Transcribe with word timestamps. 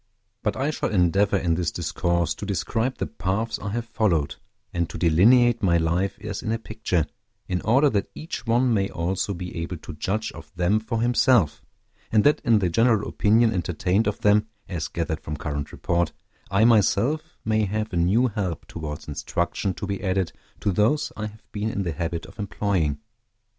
But 0.41 0.57
I 0.57 0.71
shall 0.71 0.89
endeavor 0.89 1.37
in 1.37 1.53
this 1.53 1.69
discourse 1.69 2.33
to 2.33 2.43
describe 2.43 2.97
the 2.97 3.05
paths 3.05 3.59
I 3.59 3.69
have 3.69 3.85
followed, 3.85 4.37
and 4.73 4.89
to 4.89 4.97
delineate 4.97 5.61
my 5.61 5.77
life 5.77 6.17
as 6.21 6.41
in 6.41 6.51
a 6.51 6.57
picture, 6.57 7.05
in 7.47 7.61
order 7.61 7.87
that 7.91 8.09
each 8.15 8.47
one 8.47 8.73
may 8.73 8.89
also 8.89 9.35
be 9.35 9.55
able 9.57 9.77
to 9.77 9.93
judge 9.93 10.31
of 10.31 10.51
them 10.55 10.79
for 10.79 11.01
himself, 11.03 11.61
and 12.11 12.23
that 12.23 12.41
in 12.43 12.57
the 12.57 12.67
general 12.69 13.07
opinion 13.07 13.53
entertained 13.53 14.07
of 14.07 14.21
them, 14.21 14.47
as 14.67 14.87
gathered 14.87 15.19
from 15.21 15.37
current 15.37 15.71
report, 15.71 16.13
I 16.49 16.65
myself 16.65 17.37
may 17.45 17.65
have 17.65 17.93
a 17.93 17.97
new 17.97 18.25
help 18.25 18.65
towards 18.65 19.07
instruction 19.07 19.75
to 19.75 19.85
be 19.85 20.03
added 20.03 20.31
to 20.61 20.71
those 20.71 21.11
I 21.15 21.27
have 21.27 21.51
been 21.51 21.69
in 21.69 21.83
the 21.83 21.91
habit 21.93 22.25
of 22.25 22.39
employing. 22.39 22.97